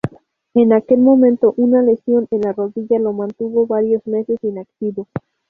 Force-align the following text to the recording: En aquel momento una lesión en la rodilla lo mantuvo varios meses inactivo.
En 0.55 0.73
aquel 0.73 0.97
momento 0.97 1.53
una 1.57 1.83
lesión 1.83 2.25
en 2.31 2.41
la 2.41 2.53
rodilla 2.53 2.97
lo 2.97 3.13
mantuvo 3.13 3.67
varios 3.67 4.07
meses 4.07 4.39
inactivo. 4.41 5.07